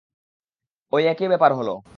[0.93, 1.81] ঐ একই ব্যাপার হলো।